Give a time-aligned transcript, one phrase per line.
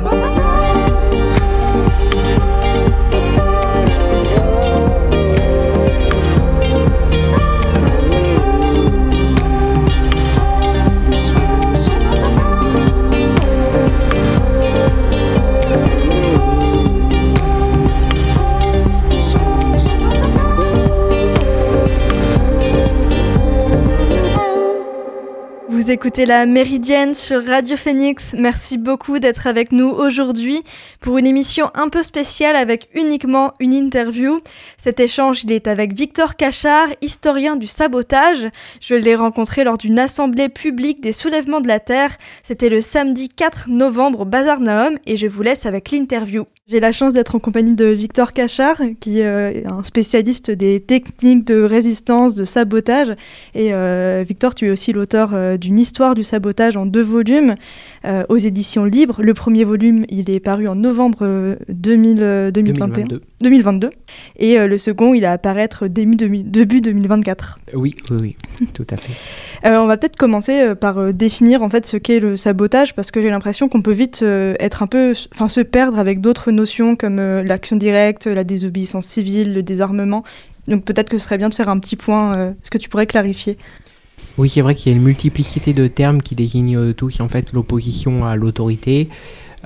[0.00, 0.47] Oh.
[25.90, 28.34] Écoutez la Méridienne sur Radio Phoenix.
[28.36, 30.62] Merci beaucoup d'être avec nous aujourd'hui
[31.00, 34.40] pour une émission un peu spéciale avec uniquement une interview.
[34.76, 38.48] Cet échange, il est avec Victor Cachard, historien du sabotage.
[38.80, 42.18] Je l'ai rencontré lors d'une assemblée publique des soulèvements de la Terre.
[42.42, 46.44] C'était le samedi 4 novembre au Bazar Nahum et je vous laisse avec l'interview.
[46.70, 50.80] J'ai la chance d'être en compagnie de Victor Cachard, qui euh, est un spécialiste des
[50.80, 53.08] techniques de résistance, de sabotage.
[53.54, 57.54] Et euh, Victor, tu es aussi l'auteur euh, d'une histoire du sabotage en deux volumes
[58.28, 59.22] aux éditions libres.
[59.22, 63.90] Le premier volume, il est paru en novembre 2000, 2021, 2022.
[64.38, 67.58] Et le second, il va apparaître début, début 2024.
[67.74, 68.36] Oui, oui, oui,
[68.72, 69.12] tout à fait.
[69.64, 73.28] on va peut-être commencer par définir en fait ce qu'est le sabotage, parce que j'ai
[73.28, 77.42] l'impression qu'on peut vite être un peu, enfin, se perdre avec d'autres notions comme euh,
[77.42, 80.24] l'action directe, la désobéissance civile, le désarmement.
[80.66, 82.36] Donc peut-être que ce serait bien de faire un petit point.
[82.36, 83.56] Euh, est-ce que tu pourrais clarifier
[84.36, 87.28] Oui, c'est vrai qu'il y a une multiplicité de termes qui désignent euh, tous en
[87.28, 89.08] fait l'opposition à l'autorité.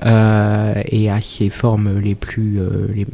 [0.03, 2.59] et à ses formes les plus,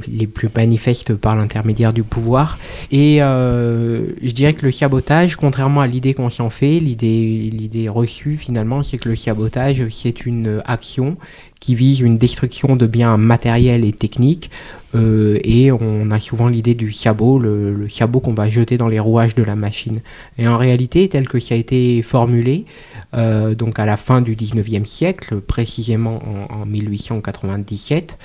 [0.08, 2.58] les, plus manifestes par l'intermédiaire du pouvoir.
[2.90, 8.82] Et je dirais que le sabotage, contrairement à l'idée qu'on s'en fait, l'idée reçue finalement,
[8.82, 11.18] c'est que le sabotage, c'est une action
[11.60, 14.50] qui vise une destruction de biens matériels et techniques.
[14.96, 18.88] Euh, et on a souvent l'idée du sabot, le, le sabot qu'on va jeter dans
[18.88, 20.02] les rouages de la machine.
[20.38, 22.66] Et en réalité, tel que ça a été formulé,
[23.14, 28.18] euh, donc à la fin du 19e siècle, précisément en, 1897,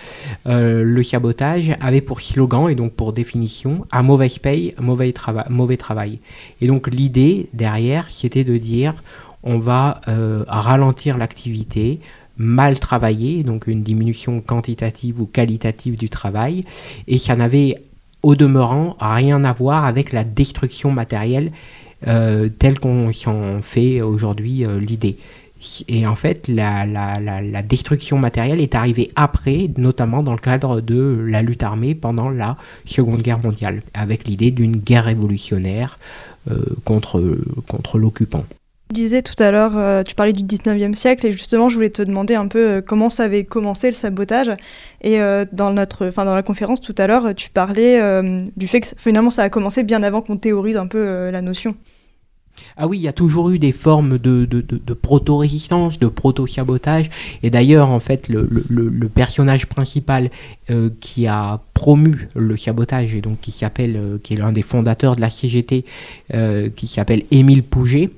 [0.46, 5.12] euh, le sabotage avait pour slogan et donc pour définition à mauvaise paye, mauvais,
[5.50, 6.20] mauvais travail.
[6.62, 8.94] Et donc l'idée derrière, c'était de dire
[9.46, 10.00] on va
[10.48, 12.00] ralentir l'activité,
[12.36, 16.64] mal travaillé, donc une diminution quantitative ou qualitative du travail,
[17.06, 17.76] et ça n'avait
[18.22, 21.52] au demeurant rien à voir avec la destruction matérielle
[22.06, 25.16] euh, telle qu'on s'en fait aujourd'hui euh, l'idée.
[25.88, 31.24] Et en fait, la, la, destruction matérielle est arrivée après, notamment dans le cadre de
[31.26, 35.98] la lutte armée pendant la Seconde Guerre mondiale, avec l'idée d'une guerre révolutionnaire
[36.50, 38.44] euh, contre, contre l'occupant.
[38.90, 41.88] Tu disais tout à l'heure, euh, tu parlais du 19e siècle et justement je voulais
[41.88, 44.50] te demander un peu euh, comment ça avait commencé le sabotage.
[45.00, 48.00] Et euh, dans, notre, dans la conférence tout à l'heure, tu parlais
[48.56, 51.74] du fait que finalement ça a commencé bien avant qu'on théorise un peu la notion.
[52.76, 57.10] Ah oui, il y a toujours eu des formes de, de, de, proto-résistance, de proto-sabotage.
[57.42, 60.30] Et d'ailleurs, en fait, le, le, le personnage principal
[61.00, 65.20] qui a promu le sabotage et donc qui s'appelle, qui est l'un des fondateurs de
[65.20, 65.84] la CGT,
[66.76, 68.10] qui s'appelle Émile Pouget,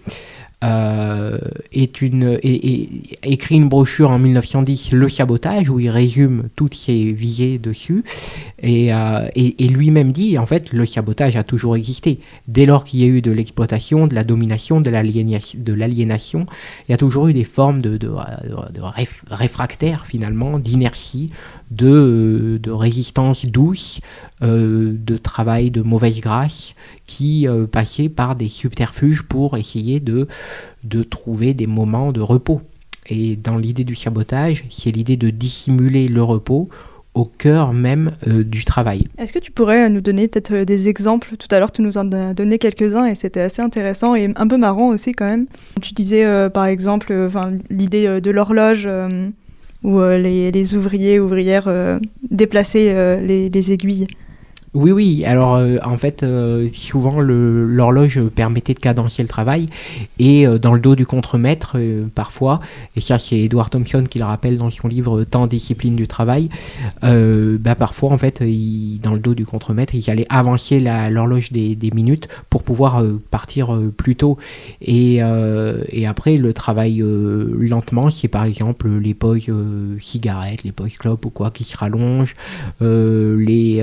[0.64, 1.38] euh,
[1.72, 8.04] écrit une brochure en 1910, Le sabotage, où il résume toutes ses visées dessus.
[8.64, 12.20] Euh, et, lui-même dit, en fait, le sabotage a toujours existé.
[12.48, 16.46] Dès lors qu'il y a eu de l'exploitation, de la domination, de l'aliénation,
[16.88, 18.10] il y a toujours eu des formes de, de,
[19.30, 21.30] réfractaires, finalement, d'inertie,
[21.70, 24.00] de, résistance douce,
[24.42, 26.74] euh, de travail de mauvaise grâce,
[27.06, 30.28] qui euh, passait par des subterfuges pour essayer de,
[30.84, 32.60] de trouver des moments de repos.
[33.08, 36.68] Et dans l'idée du sabotage, c'est l'idée de dissimuler le repos
[37.14, 39.06] au cœur même euh, du travail.
[39.16, 41.36] Est-ce que tu pourrais nous donner peut-être euh, des exemples?
[41.38, 44.46] Tout à l'heure, tu nous en as donné quelques-uns et c'était assez intéressant et un
[44.46, 45.46] peu marrant aussi quand même.
[45.80, 47.30] Tu disais par exemple
[47.70, 48.88] l'idée de l'horloge
[49.82, 51.70] où les, ouvriers, ouvrières
[52.30, 54.06] déplaçaient les aiguilles.
[54.76, 55.24] Oui, oui.
[55.24, 59.68] Alors, euh, en fait, euh, souvent, l'horloge permettait de cadencier le travail.
[60.18, 61.78] Et euh, dans le dos du contremaître,
[62.14, 62.60] parfois,
[62.94, 66.50] et ça, c'est Edward Thompson qui le rappelle dans son livre Temps, discipline du travail,
[67.02, 68.42] bah, parfois, en fait,
[69.02, 74.16] dans le dos du contremaître, il allait avancer l'horloge des, minutes pour pouvoir partir plus
[74.16, 74.36] tôt.
[74.82, 79.50] Et, après, le travail lentement, c'est par exemple les poches
[80.00, 82.34] cigarettes, les clopes ou quoi qui se rallongent,
[82.80, 83.82] les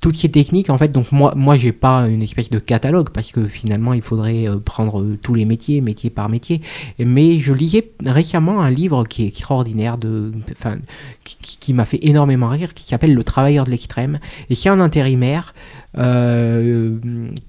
[0.00, 3.32] toutes ces techniques, en fait, donc moi, moi j'ai pas une espèce de catalogue parce
[3.32, 6.60] que finalement il faudrait euh, prendre euh, tous les métiers, métier par métier.
[6.98, 10.76] Mais je lisais récemment un livre qui est extraordinaire, de, enfin,
[11.24, 14.18] qui, m'a fait énormément rire, qui s'appelle Le travailleur de l'extrême.
[14.50, 15.54] Et c'est un intérimaire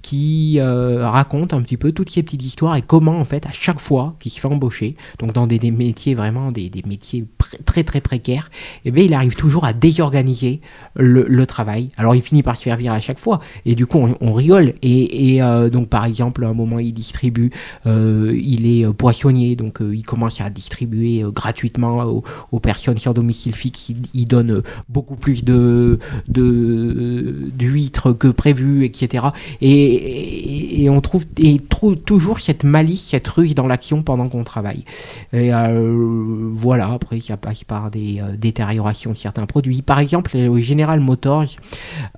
[0.02, 3.80] qui raconte un petit peu toutes ces petites histoires et comment en fait à chaque
[3.80, 7.26] fois qu'il se fait embaucher, donc dans des, métiers vraiment des, métiers
[7.66, 8.50] très très précaires,
[8.84, 10.62] et eh bien, il arrive toujours à désorganiser
[10.96, 11.90] le, travail.
[11.98, 14.74] Alors il finit par se faire virer à chaque fois et du coup on, rigole
[14.82, 15.40] et,
[15.72, 17.52] donc par exemple à un moment il distribue,
[17.86, 23.92] il est poissonnier donc il commence à distribuer gratuitement aux, aux personnes sans domicile fixe,
[24.14, 29.26] il, donne beaucoup plus de d'huîtres que prévu, etc.
[29.62, 31.58] Et, on trouve, et
[32.06, 34.86] toujours cette malice, cette ruse dans l'action pendant qu'on travaille.
[35.34, 39.82] Et euh, voilà, après, ça passe par des euh, détériorations de certains produits.
[39.82, 41.56] Par exemple, au General Motors,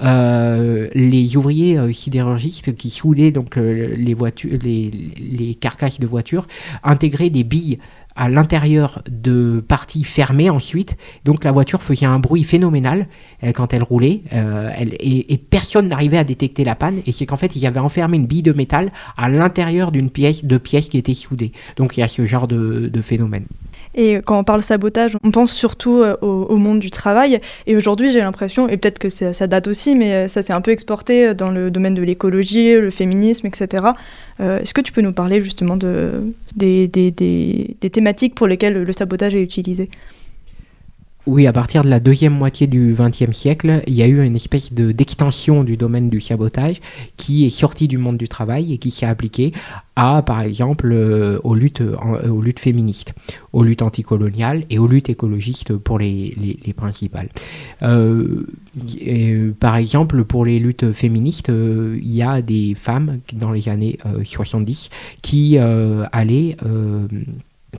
[0.02, 6.48] euh, les ouvriers sidérurgistes qui soudaient donc les voitures, les, les carcasses de voitures,
[6.84, 7.80] intégraient des billes
[8.18, 10.98] à l'intérieur de parties fermées ensuite.
[11.24, 13.08] Donc la voiture faisait un bruit phénoménal
[13.44, 17.02] euh, quand elle roulait euh, et, personne n'arrivait à détecter la panne.
[17.06, 20.44] Et c'est qu'en fait, ils avaient enfermé une bille de métal à l'intérieur d'une pièce
[20.44, 21.52] de pièces qui était soudée.
[21.78, 23.46] Donc il y a ce genre de phénomène.
[23.96, 27.40] Et quand on parle sabotage, on pense surtout euh, au, monde du travail.
[27.66, 30.62] Et aujourd'hui, j'ai l'impression, et peut-être que ça, date aussi, mais euh, ça s'est un
[30.62, 33.86] peu exporté dans le domaine de l'écologie, le féminisme, etc.
[34.40, 38.84] Euh, est-ce que tu peux nous parler justement de, des, des, des thématiques pour lesquelles
[38.84, 39.90] le sabotage est utilisé?
[41.28, 44.38] Oui, à partir de la deuxième moitié du XXe siècle, il y a eu une
[44.38, 46.80] espèce de, d'extension du domaine du sabotage
[47.18, 49.52] qui est sorti du monde du travail et qui s'est appliqué
[49.98, 53.14] à, par exemple, euh, aux, luttes, euh, aux luttes féministes,
[53.52, 56.34] aux luttes anticoloniales et aux luttes écologistes pour les,
[56.64, 57.30] les, principales.
[57.82, 58.46] Euh,
[59.60, 64.90] par exemple, pour les luttes féministes, il y a des femmes dans les années 70
[65.22, 66.56] qui allaient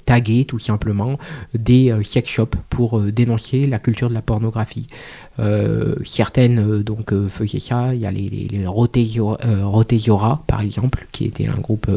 [0.04, 1.18] taguer tout simplement
[1.54, 4.86] des euh, sex shops pour euh, dénoncer la culture de la pornographie.
[5.38, 8.64] Euh, certaines donc faisaient ça, il y a les, les,
[10.46, 11.88] par exemple, qui était un groupe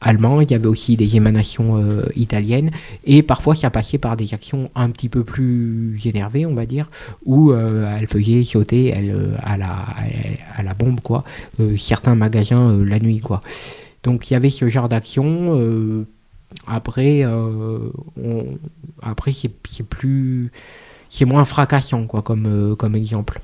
[0.00, 1.82] allemand, il y avait aussi des émanations
[2.14, 2.70] italiennes,
[3.04, 6.88] et parfois ça passait par des actions un petit peu plus énervées, on va dire,
[7.24, 9.74] où elles faisaient sauter elle, à, la,
[10.56, 11.24] à la bombe quoi,
[11.76, 13.18] certains magasins la nuit.
[13.18, 13.40] quoi.
[14.04, 16.06] Donc il y avait ce genre d'action
[16.66, 17.90] après, euh,
[19.02, 20.50] après c'est plus,
[21.26, 23.40] moins fracassant quoi comme euh, comme exemple.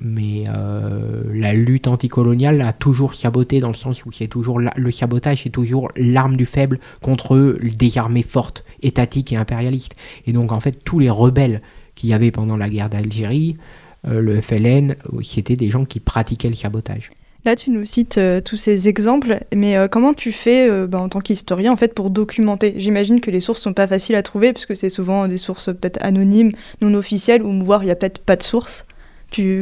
[0.00, 4.90] Mais euh, la lutte anticoloniale a toujours saboté dans le sens où c'est toujours le
[4.90, 9.94] sabotage, c'est toujours l'arme du faible contre des armées fortes, étatiques et impérialistes.
[10.26, 11.62] Et donc en fait tous les rebelles
[11.94, 13.56] qu'il y avait pendant la guerre d'Algérie,
[14.04, 17.10] le FLN, c'était des gens qui pratiquaient le sabotage.
[17.56, 21.08] Tu nous cites euh, tous ces exemples, mais euh, comment tu fais euh, bah, en
[21.08, 22.74] tant qu'historien en fait pour documenter?
[22.76, 25.98] J'imagine que les sources sont pas faciles à trouver puisque c'est souvent des sources peut-être
[26.02, 26.52] anonymes,
[26.82, 28.84] non officielles, ou voire il y a peut-être pas de source.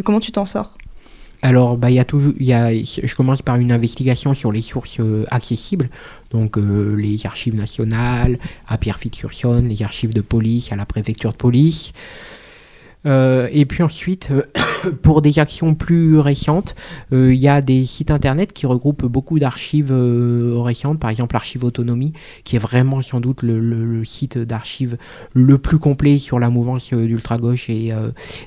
[0.04, 0.76] Comment tu t'en sors?
[1.42, 5.00] Alors, bah, y a toujours, y a, je commence par une investigation sur les sources
[5.30, 5.88] accessibles,
[6.30, 11.92] donc les archives nationales, à Pierre-Fitzurson, les archives de police, à la préfecture de police.
[13.04, 14.42] Euh, et puis ensuite, euh,
[15.02, 16.74] pour des actions plus récentes,
[17.12, 21.64] euh, il y a des sites internet qui regroupent beaucoup d'archives récentes, par exemple l'Archive
[21.64, 22.12] Autonomie,
[22.44, 24.96] qui est vraiment sans doute le, site d'archives
[25.32, 27.92] le plus complet sur la mouvance d'ultra-gauche et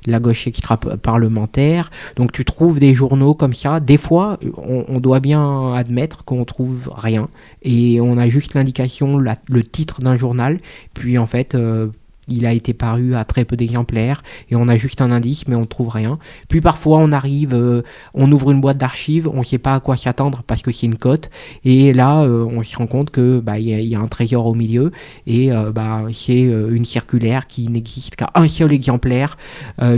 [0.05, 1.89] la gauche extra-parlementaire.
[2.15, 3.79] Donc tu trouves des journaux comme ça.
[3.79, 7.27] Des fois, on, on doit bien admettre qu'on trouve rien
[7.61, 10.57] et on a juste l'indication, le titre d'un journal.
[10.93, 11.55] Puis en fait,
[12.31, 15.55] il a été paru à très peu d'exemplaires et on a juste un indice mais
[15.55, 16.19] on ne trouve rien.
[16.47, 17.81] Puis parfois on arrive, euh,
[18.13, 20.85] on ouvre une boîte d'archives, on ne sait pas à quoi s'attendre parce que c'est
[20.85, 21.29] une cote
[21.63, 24.91] et là euh, on se rend compte que bah, y, a un trésor au milieu
[25.27, 29.37] et euh, bah, c'est une circulaire qui n'existe qu'à un seul exemplaire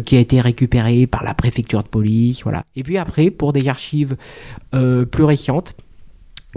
[0.06, 2.64] qui a été récupéré par la préfecture de police, voilà.
[2.76, 4.16] Et puis après pour des archives
[4.72, 5.74] plus récentes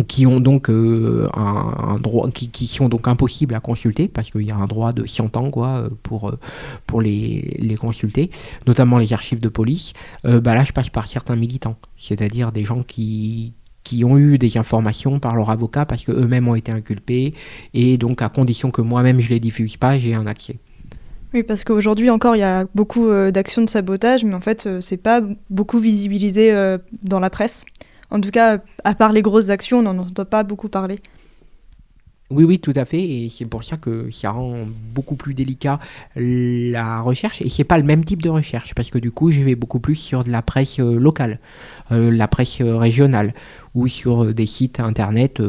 [0.02, 4.50] qui ont donc euh, un, droit qui, sont donc impossibles à consulter parce qu'il y
[4.50, 6.38] a un droit de 100 ans quoi pour euh,
[6.86, 8.30] pour les, les consulter
[8.66, 9.92] notamment les archives de police
[10.24, 13.52] euh, bah là je passe par certains militants c'est-à-dire des gens qui
[13.84, 17.30] qui ont eu des informations par leur avocat parce qu'eux-mêmes ont été inculpés
[17.72, 20.56] et donc à condition que moi-même je les diffuse pas j'ai un accès
[21.32, 24.96] oui, parce qu'aujourd'hui encore, il y a beaucoup d'actions de sabotage, mais en fait, c'est
[24.96, 25.20] pas
[25.50, 26.54] beaucoup visibilisé
[27.02, 27.64] dans la presse.
[28.10, 31.00] En tout cas, à part les grosses actions, on n'en entend pas beaucoup parler.
[32.30, 33.02] Oui, oui, tout à fait.
[33.02, 35.78] Et c'est pour ça que ça rend beaucoup plus délicat
[36.16, 37.42] la recherche.
[37.42, 39.78] Et c'est pas le même type de recherche, parce que du coup, je vais beaucoup
[39.78, 41.38] plus sur de la presse euh, locale,
[41.92, 43.34] euh, la presse euh, régionale,
[43.74, 45.42] ou sur des sites internet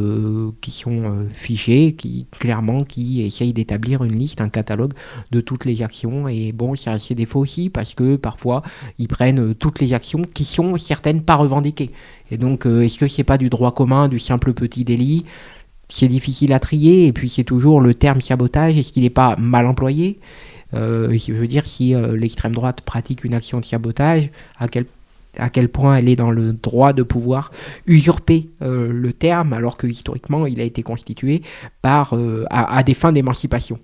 [0.59, 4.93] qui sont fichés, qui clairement qui essayent d'établir une liste, un catalogue
[5.31, 6.27] de toutes les actions.
[6.27, 8.63] Et bon, ça a ses défauts aussi, parce que parfois,
[8.97, 11.91] ils prennent toutes les actions qui sont certaines pas revendiquées.
[12.31, 15.23] Et donc, est-ce que c'est pas du droit commun, du simple petit délit
[15.89, 19.35] c'est difficile à trier, et puis c'est toujours le terme sabotage, est-ce qu'il n'est pas
[19.37, 20.19] mal employé?
[20.73, 24.29] Euh, Je dire, si euh, l'extrême droite pratique une action de sabotage,
[24.59, 24.85] à quel,
[25.37, 27.51] à quel point elle est dans le droit de pouvoir
[27.85, 31.41] usurper euh, le terme, alors que historiquement il a été constitué
[31.81, 32.17] par,
[32.49, 33.79] à des fins d'émancipation?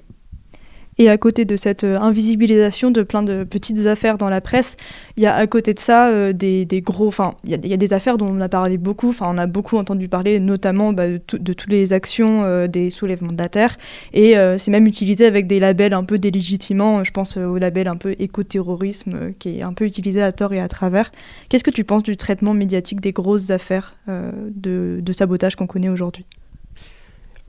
[0.98, 4.76] Et à côté de cette euh, invisibilisation de plein de petites affaires dans la presse,
[5.16, 7.08] il y a à côté de ça euh, des, gros.
[7.08, 9.10] Enfin, il y, a des affaires dont on a parlé beaucoup.
[9.10, 11.18] Enfin, on a beaucoup entendu parler, notamment bah, de,
[11.54, 13.78] toutes les actions euh, des soulèvements de la terre.
[14.14, 17.04] Et c'est même utilisé avec des labels un peu délégitimants.
[17.04, 20.60] Je pense au label un peu écoterrorisme qui est un peu utilisé à tort et
[20.60, 21.12] à travers.
[21.50, 26.26] Qu'est-ce que tu penses du traitement médiatique des grosses affaires de sabotage qu'on connaît aujourd'hui?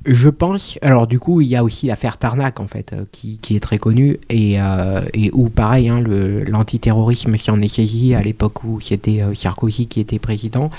[0.04, 3.38] Je pense, alors du coup, il y a aussi l'affaire Tarnac, en fait, euh, qui,
[3.38, 8.22] qui, est très connue, et, euh, et où, pareil, hein, l'antiterrorisme s'en est saisi à
[8.22, 10.70] l'époque où c'était euh, Sarkozy qui était président,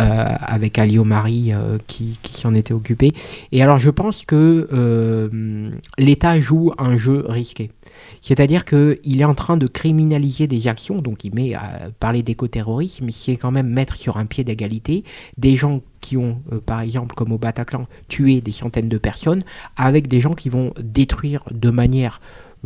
[0.00, 1.52] avec Alio Marie
[1.86, 3.12] qui, qui s'en était occupé.
[3.52, 4.68] Et alors, je pense que
[5.98, 7.70] l'État joue un jeu risqué.
[8.20, 13.06] C'est-à-dire qu'il est en train de criminaliser des actions, donc il met à parler d'écoterrorisme,
[13.06, 15.04] mais c'est quand même mettre sur un pied d'égalité
[15.38, 19.44] des gens qui ont, euh, par exemple, comme au Bataclan, tué des centaines de personnes,
[19.76, 22.20] avec des gens qui vont détruire de manière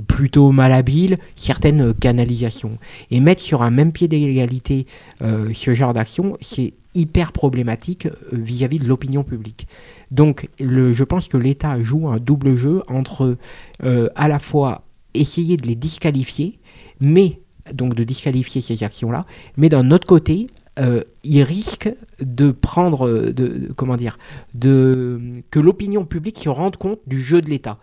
[0.08, 2.78] plutôt malhabile certaines canalisations.
[3.10, 4.86] Et mettre sur un même pied d'égalité
[5.22, 9.66] euh, ce genre d'action, c'est hyper problématique euh, vis-à-vis de l'opinion publique.
[10.10, 13.36] Donc je pense que l'État joue un double jeu entre
[13.82, 14.84] à la fois
[15.14, 16.58] essayer de les disqualifier,
[17.00, 17.40] mais
[17.72, 19.24] donc de disqualifier ces actions-là,
[19.56, 20.46] mais d'un autre côté,
[20.78, 23.32] euh, il risque de prendre,
[23.76, 24.18] comment dire,
[24.54, 25.20] de,
[25.50, 27.78] que l'opinion publique se rende compte du jeu de l'État.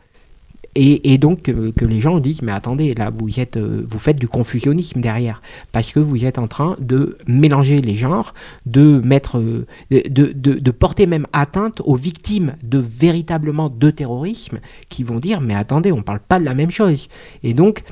[0.75, 5.01] Et, donc que, les gens disent mais attendez là vous euh, vous faites du confusionnisme
[5.01, 5.41] derrière.
[5.71, 8.33] Parce que vous êtes en train de mélanger les genres
[8.65, 15.19] de mettre euh, de, porter même atteinte aux victimes de véritablement de terrorisme qui vont
[15.19, 17.09] dire mais attendez on parle pas de la même chose.
[17.43, 17.83] Et donc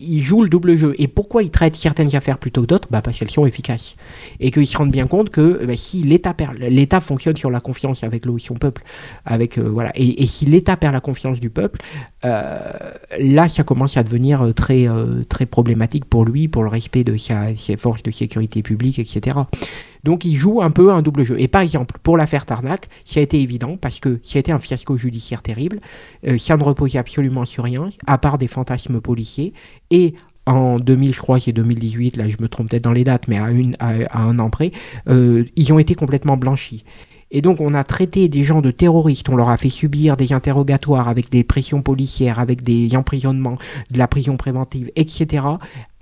[0.00, 0.94] ils jouent le double jeu.
[0.98, 3.96] Et pourquoi ils traitent certaines affaires plutôt que d'autres bah Parce qu'elles sont efficaces.
[4.40, 8.24] Et qu'ils se rendent bien compte que bah, si l'État fonctionne sur la confiance avec
[8.38, 8.82] son peuple,
[9.24, 11.80] avec, euh, voilà, et, si l'État perd la confiance du peuple,
[12.24, 12.70] euh,
[13.18, 14.86] là, ça commence à devenir euh, très,
[15.28, 19.36] très problématique pour lui, pour le respect de ses forces de sécurité publique, etc.
[20.04, 21.40] Donc il joue un peu un double jeu.
[21.40, 24.52] Et par exemple, pour l'affaire Tarnac, ça a été évident parce que ça a été
[24.52, 25.80] un fiasco judiciaire terrible.
[26.26, 29.52] Euh, ça ne reposait absolument sur rien, à part des fantasmes policiers.
[29.90, 30.14] Et
[30.46, 33.38] en 2000, je crois, c'est 2018, là je me trompe peut-être dans les dates, mais
[33.38, 34.72] à, un an près,
[35.08, 36.84] euh, ils ont été complètement blanchis.
[37.32, 40.32] Et donc on a traité des gens de terroristes, on leur a fait subir des
[40.32, 43.58] interrogatoires avec des pressions policières, avec des emprisonnements,
[43.90, 45.44] de la prison préventive, etc.,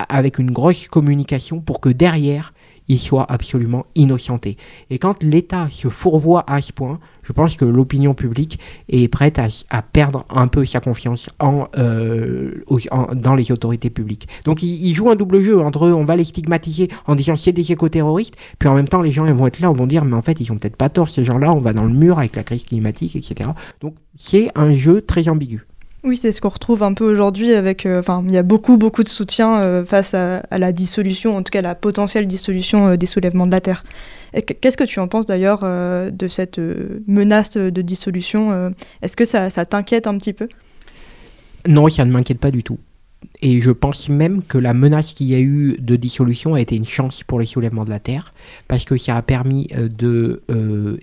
[0.07, 2.53] avec une grosse communication pour que derrière,
[2.89, 4.57] il soit absolument innocenté.
[4.89, 9.39] Et quand l'État se fourvoie à ce point, je pense que l'opinion publique est prête
[9.39, 11.29] à, perdre un peu sa confiance
[11.77, 12.51] euh,
[12.89, 14.27] en, dans les autorités publiques.
[14.45, 17.51] Donc il, joue un double jeu entre eux, on va les stigmatiser en disant c'est
[17.51, 20.03] des éco-terroristes, puis en même temps les gens ils vont être là, ils vont dire
[20.03, 22.17] mais en fait ils ont peut-être pas tort ces gens-là, on va dans le mur
[22.17, 23.51] avec la crise climatique, etc.
[23.81, 25.68] Donc c'est un jeu très ambigu.
[26.03, 27.85] Oui, c'est ce qu'on retrouve un peu aujourd'hui avec.
[27.85, 31.43] Euh, enfin, il y a beaucoup, beaucoup de soutien euh, face à, la dissolution, en
[31.43, 33.83] tout cas la potentielle dissolution euh, des soulèvements de la Terre.
[34.61, 36.61] Qu'est-ce que tu en penses d'ailleurs de cette
[37.07, 40.47] menace de dissolution Est-ce que ça, ça t'inquiète un petit peu?
[41.67, 42.77] Non, ça ne m'inquiète pas du tout.
[43.41, 46.75] Et je pense même que la menace qu'il y a eu de dissolution a été
[46.75, 48.35] une chance pour les soulèvements de la Terre,
[48.67, 50.43] parce que ça a permis de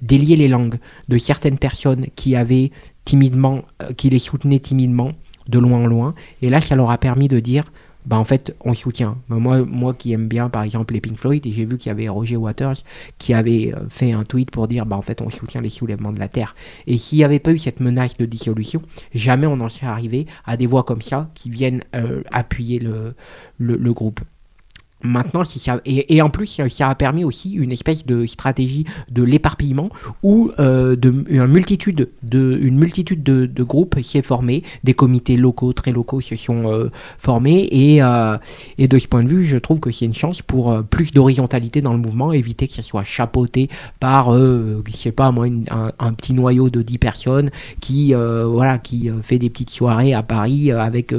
[0.02, 2.70] délier les langues de certaines personnes qui avaient
[3.06, 5.08] timidement, euh, qui les soutenait timidement,
[5.48, 6.14] de loin en loin.
[6.42, 7.64] Et là, ça leur a permis de dire,
[8.04, 9.18] bah en fait, on soutient.
[9.28, 11.88] Bah, moi, moi qui aime bien, par exemple, les Pink Floyd, et j'ai vu qu'il
[11.88, 12.76] y avait Roger Waters
[13.18, 16.12] qui avait euh, fait un tweet pour dire, bah en fait, on soutient les soulèvements
[16.12, 16.54] de la Terre.
[16.86, 18.82] Et s'il n'y avait pas eu cette menace de dissolution,
[19.14, 23.92] jamais on n'en serait arrivé à des voix comme ça qui viennent euh, appuyer le,
[23.92, 24.20] groupe.
[25.02, 25.42] Maintenant,
[25.84, 29.88] et, en plus, ça a permis aussi une espèce de stratégie de l'éparpillement
[30.22, 30.96] où euh,
[31.28, 36.20] une multitude, de, une multitude de, de groupes s'est formée, des comités locaux, très locaux
[36.20, 38.38] se sont euh, formés et, euh,
[38.78, 41.12] et de ce point de vue, je trouve que c'est une chance pour euh, plus
[41.12, 43.68] d'horizontalité dans le mouvement, éviter que ça soit chapeauté
[44.00, 47.50] par, je sais pas moi, un, un, petit noyau de 10 personnes
[47.80, 51.12] qui, voilà, qui fait des petites soirées à Paris avec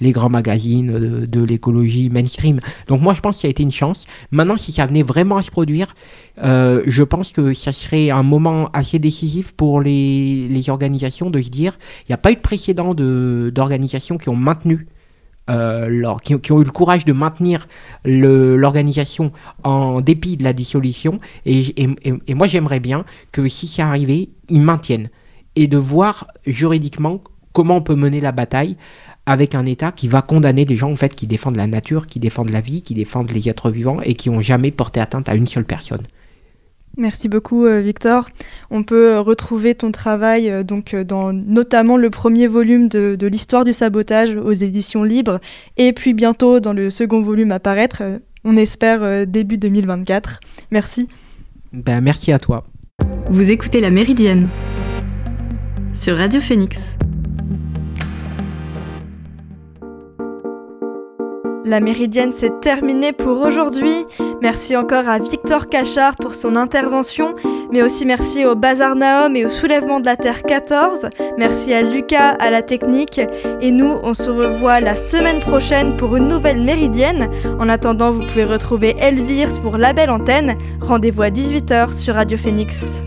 [0.00, 2.60] les grands magazines de, de l'écologie mainstream.
[2.88, 4.06] Donc moi, je pense que ça a été une chance.
[4.30, 5.94] Maintenant, si ça venait vraiment à se produire,
[6.42, 11.48] euh, je pense que ça serait un moment assez décisif pour les, organisations de se
[11.48, 14.86] dire, il n'y a pas eu de précédent d'organisations qui ont maintenu
[15.48, 17.66] euh, leur, qui, ont eu le courage de maintenir
[18.04, 19.32] l'organisation
[19.64, 21.18] en dépit de la dissolution.
[21.46, 25.08] Et, et moi, j'aimerais bien que si ça arrivait, ils maintiennent.
[25.56, 27.20] Et de voir juridiquement
[27.60, 28.78] comment on peut mener la bataille
[29.26, 32.18] avec un État qui va condamner des gens en fait qui défendent la nature, qui
[32.18, 35.34] défendent la vie, qui défendent les êtres vivants et qui n'ont jamais porté atteinte à
[35.34, 36.00] une seule personne.
[36.96, 38.30] Merci beaucoup euh, Victor.
[38.70, 43.26] On peut euh, retrouver ton travail euh, donc dans notamment le premier volume de, de
[43.26, 45.38] l'histoire du sabotage aux éditions libres
[45.76, 48.02] et puis bientôt dans le second volume à paraître,
[48.42, 50.40] on espère début 2024.
[50.70, 51.08] Merci.
[51.74, 52.64] Ben, merci à toi.
[53.28, 54.48] Vous écoutez La Méridienne
[55.92, 56.96] sur Radio Phoenix.
[61.70, 64.04] La méridienne s'est terminée pour aujourd'hui.
[64.42, 67.36] Merci encore à Victor Cachard pour son intervention,
[67.70, 71.10] mais aussi merci au Bazar Naom et au Soulèvement de la Terre 14.
[71.38, 73.20] Merci à Lucas à la technique.
[73.60, 77.30] Et nous, on se revoit la semaine prochaine pour une nouvelle méridienne.
[77.60, 80.58] En attendant, vous pouvez retrouver Elvire pour la belle antenne.
[80.80, 83.00] Rendez-vous à 18h sur Radio Phoenix.